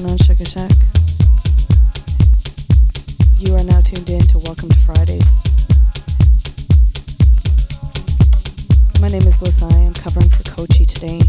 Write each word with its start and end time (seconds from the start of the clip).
going 0.00 0.12
on, 0.12 0.18
Sugar 0.18 0.44
Shack? 0.44 0.70
You 3.38 3.54
are 3.56 3.64
now 3.64 3.80
tuned 3.80 4.08
in 4.08 4.20
to 4.28 4.38
Welcome 4.38 4.68
to 4.68 4.78
Fridays. 4.78 5.36
My 9.00 9.08
name 9.08 9.26
is 9.26 9.42
Liz. 9.42 9.62
I 9.62 9.78
am 9.80 9.94
covering 9.94 10.28
for 10.28 10.42
Kochi 10.50 10.86
today. 10.86 11.20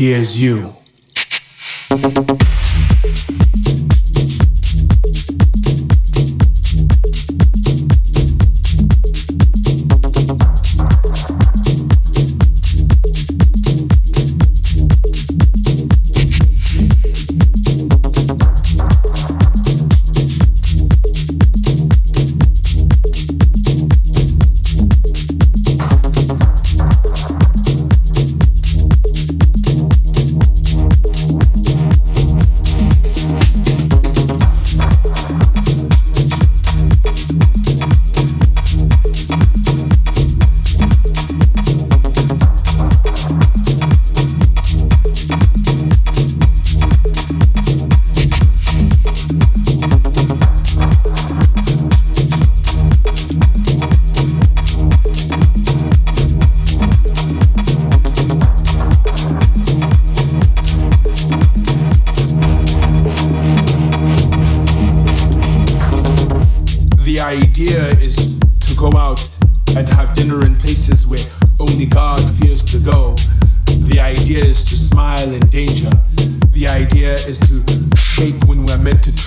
idea 0.00 0.16
is 0.16 0.40
you. 0.40 0.79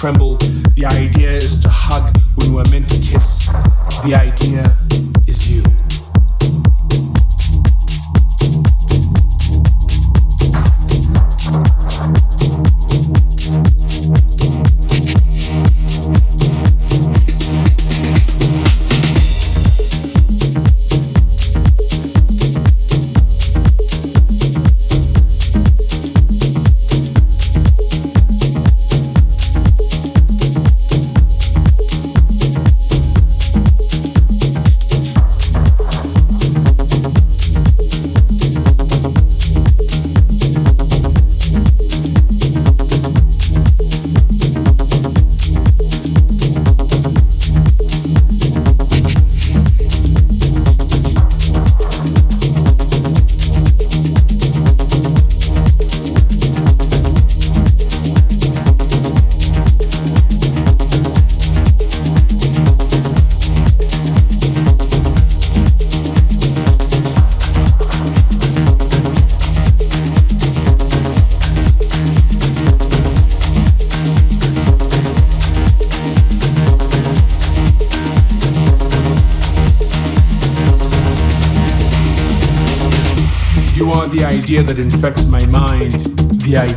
The 0.03 0.86
idea 0.86 1.29
is 1.29 1.57
to 1.60 1.69
hug 1.69 2.17
when 2.36 2.53
we're 2.53 2.69
meant 2.72 2.89
to 2.89 3.00
kiss. 3.00 3.48
The 4.03 4.15
idea 4.19 4.43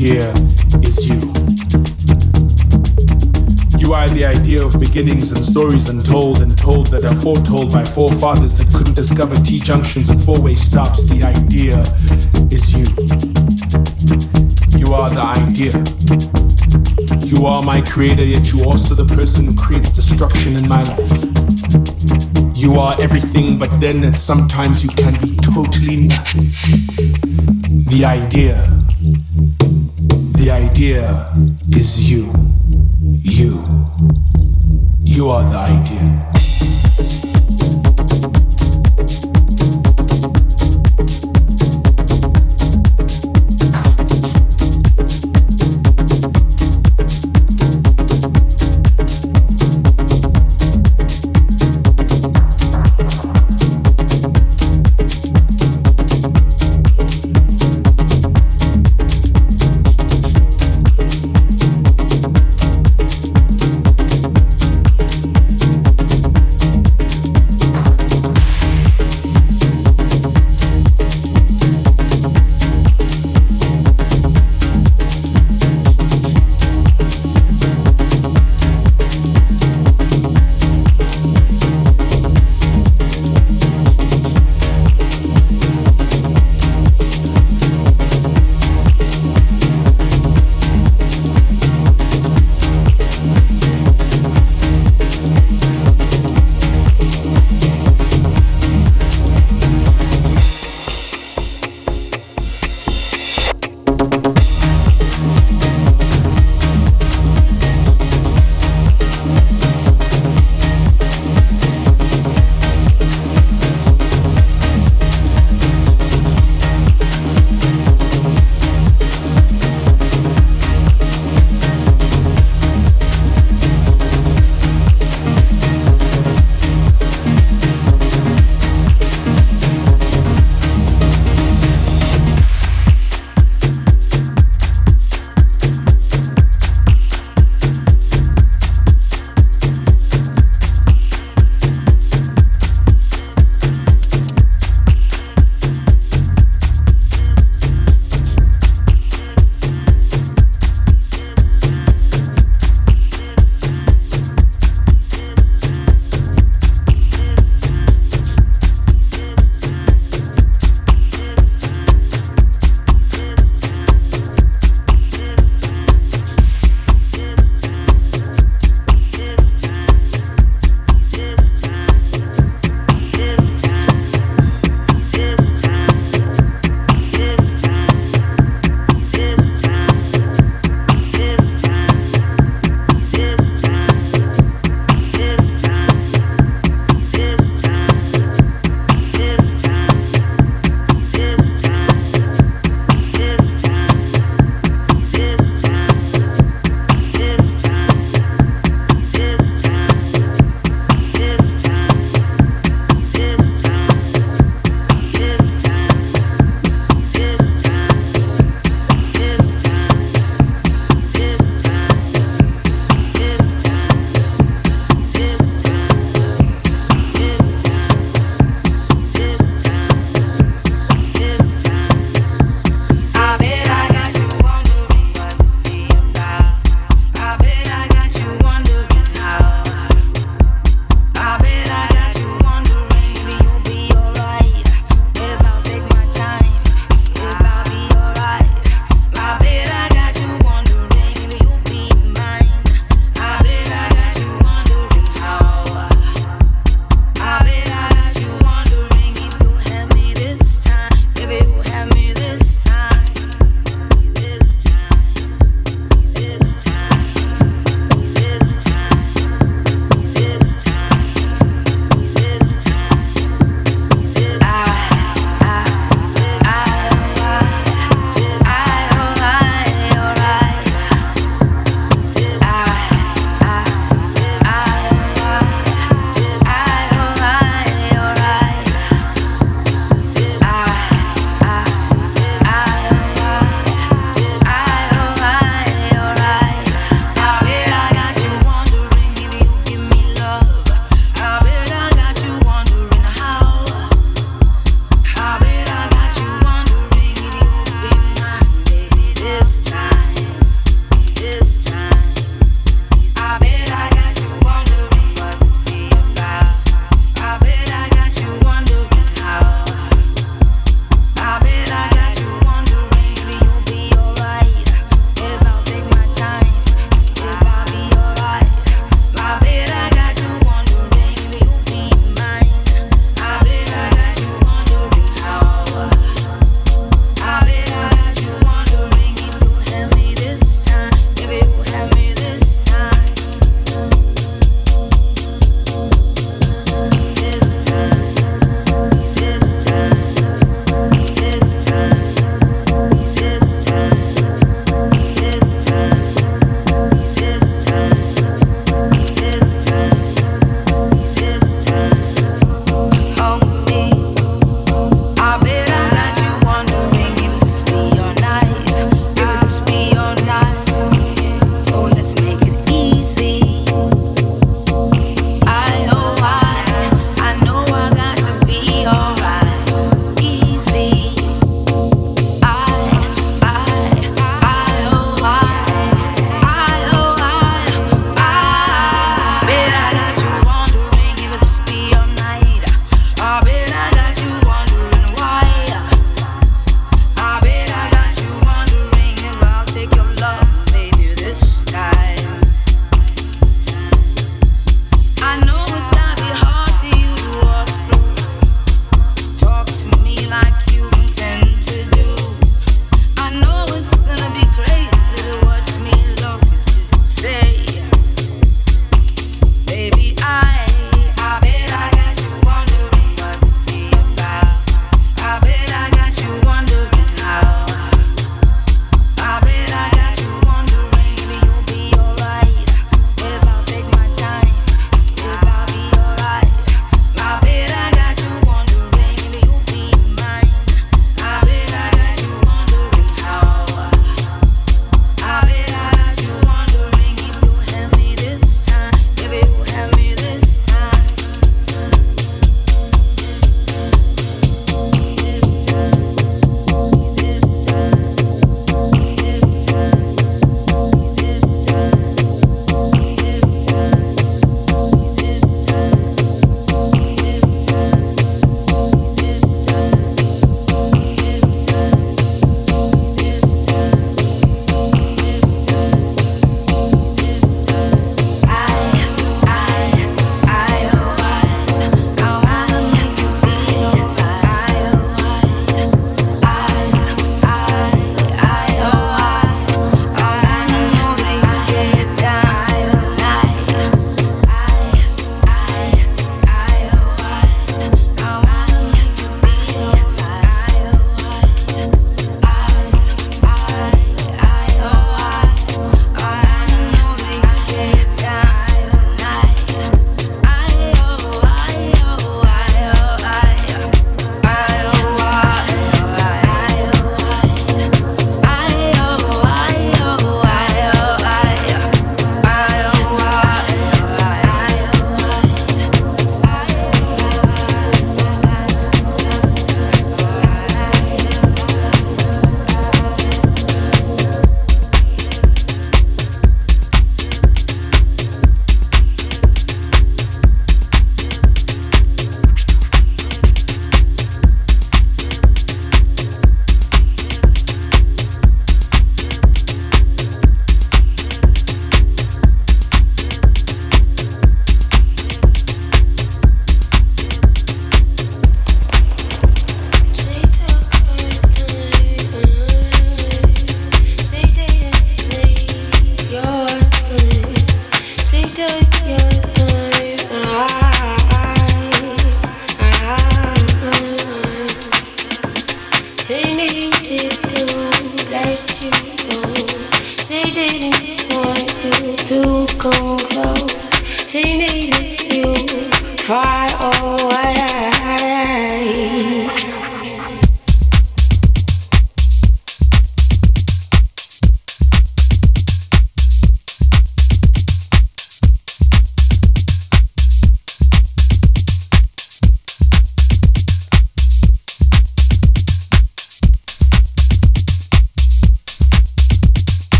idea 0.00 0.32
is 0.80 1.10
you. 1.10 1.20
You 3.78 3.92
are 3.92 4.08
the 4.08 4.24
idea 4.24 4.64
of 4.64 4.80
beginnings 4.80 5.30
and 5.32 5.44
stories 5.44 5.90
untold 5.90 6.40
and 6.40 6.56
told 6.56 6.86
that 6.86 7.04
are 7.04 7.14
foretold 7.14 7.70
by 7.70 7.84
forefathers 7.84 8.56
that 8.56 8.72
couldn't 8.72 8.94
discover 8.94 9.34
T 9.36 9.58
junctions 9.58 10.08
and 10.08 10.18
four 10.18 10.40
way 10.40 10.54
stops. 10.54 11.04
The 11.04 11.22
idea 11.22 11.84
is 12.48 12.72
you. 12.72 12.88
You 14.80 14.94
are 14.94 15.10
the 15.10 15.20
idea. 15.20 15.76
You 17.26 17.44
are 17.44 17.62
my 17.62 17.82
creator, 17.82 18.24
yet 18.24 18.50
you 18.54 18.64
also 18.64 18.94
the 18.94 19.04
person 19.04 19.48
who 19.48 19.54
creates 19.54 19.90
destruction 19.90 20.56
in 20.56 20.66
my 20.66 20.82
life. 20.82 22.56
You 22.56 22.80
are 22.80 22.96
everything, 23.02 23.58
but 23.58 23.68
then 23.80 24.02
and 24.04 24.18
sometimes 24.18 24.82
you 24.82 24.88
can 24.96 25.12
be 25.20 25.36
totally 25.36 26.08
nothing. 26.08 26.48
The 27.92 28.04
idea, 28.06 28.64
idea 30.80 31.30
is 31.76 32.10
you. 32.10 32.20
You. 32.20 32.49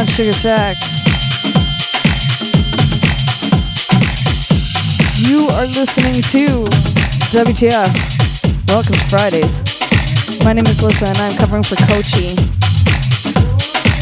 On, 0.00 0.06
Sugar 0.06 0.32
Shack? 0.32 0.76
You 5.28 5.48
are 5.48 5.66
listening 5.66 6.14
to 6.14 6.64
WTF. 7.36 8.68
Welcome 8.68 8.94
to 8.94 9.08
Fridays. 9.08 9.64
My 10.44 10.52
name 10.52 10.64
is 10.66 10.82
Lisa 10.82 11.06
and 11.06 11.18
I'm 11.18 11.36
covering 11.36 11.62
for 11.62 11.76
Kochi. 11.76 12.34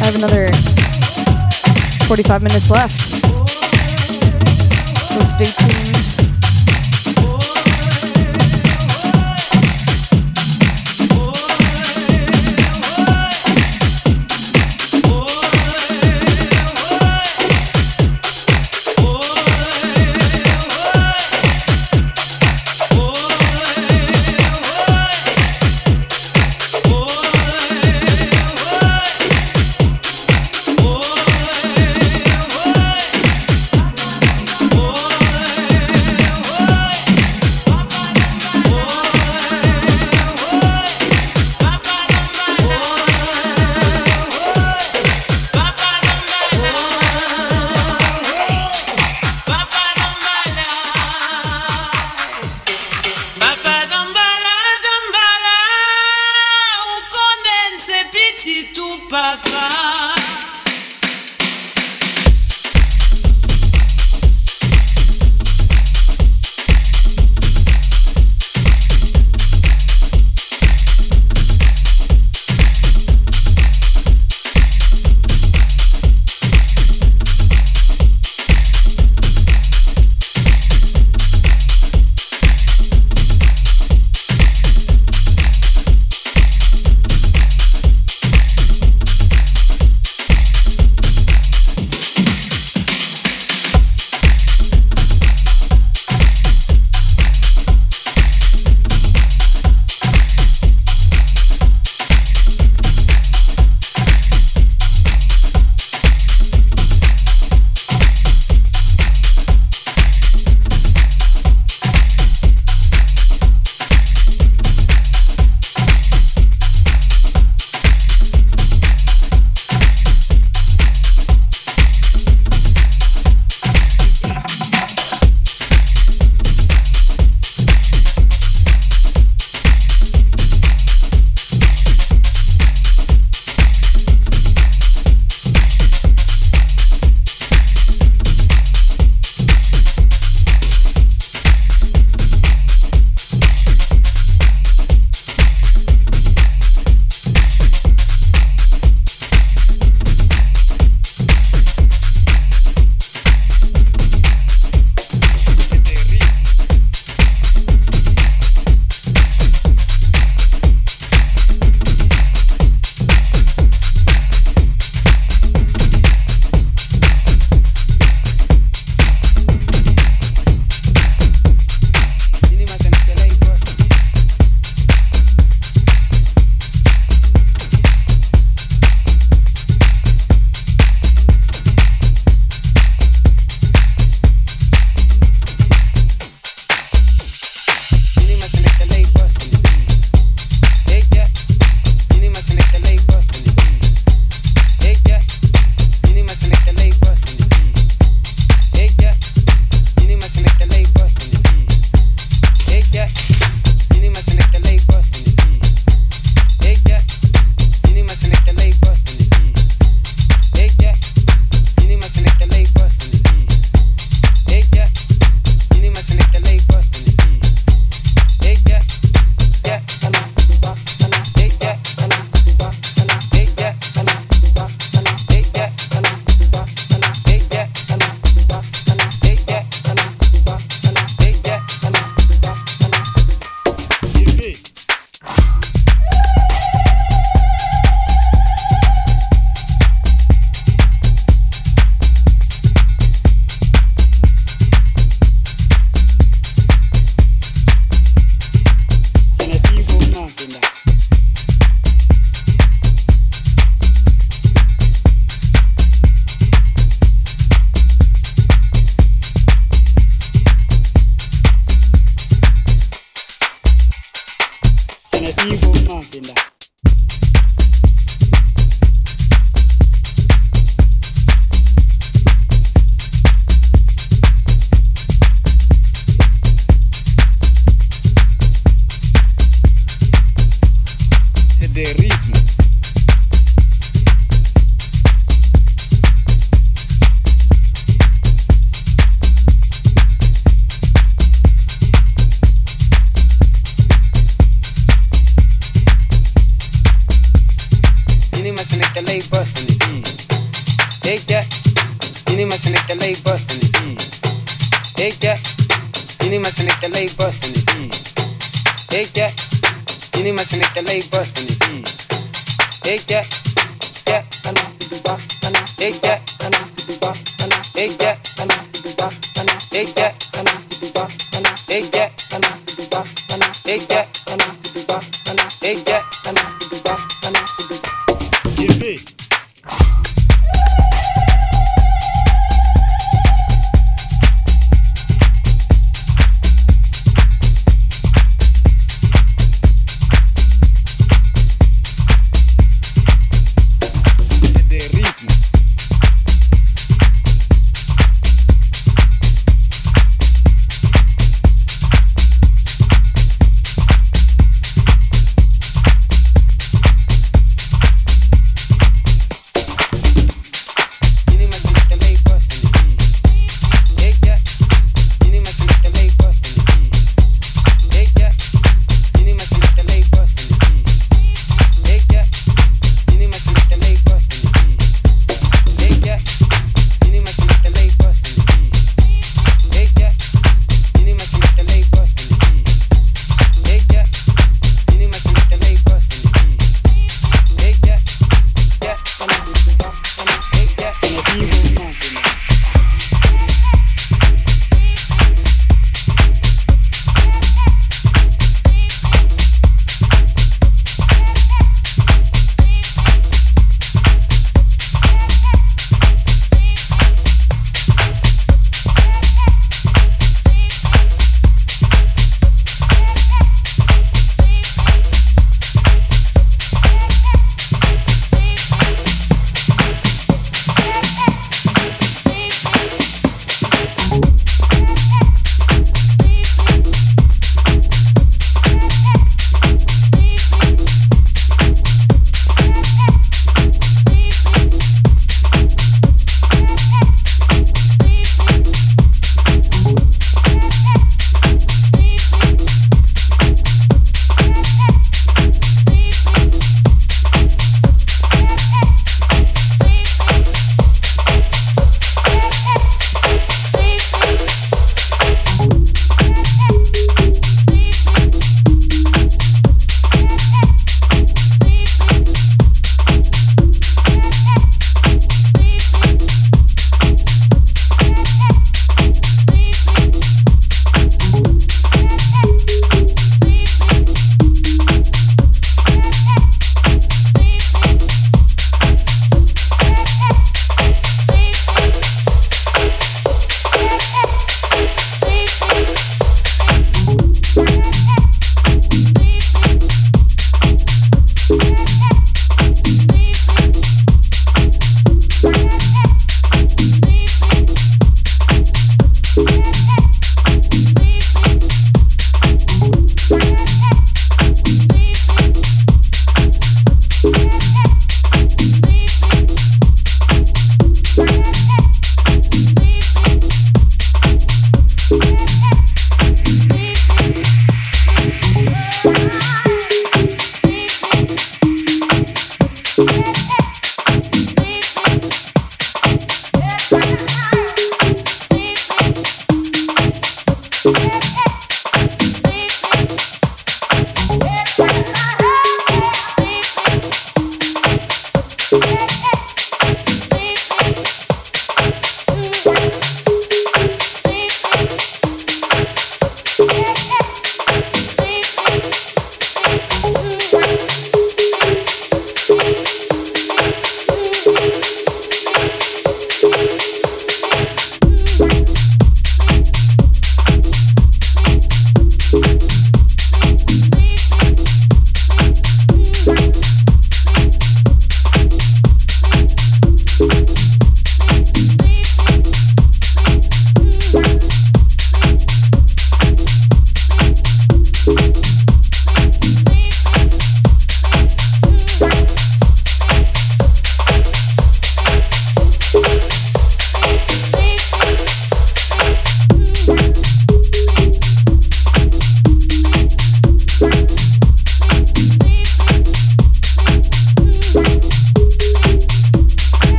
I 0.00 0.06
have 0.06 0.16
another 0.16 0.48
45 2.06 2.42
minutes 2.42 2.70
left. 2.70 3.23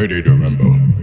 Ready 0.00 0.22
to 0.22 0.30
remember. 0.30 0.99